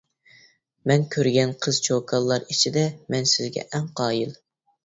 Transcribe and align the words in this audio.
مەن 0.91 1.03
كۆرگەن 1.15 1.53
قىز 1.65 1.81
چوكانلار 1.87 2.49
ئىچىدە 2.55 2.87
مەن 3.17 3.31
سىزگە 3.35 3.67
ئەڭ 3.71 3.87
قايىل. 4.01 4.35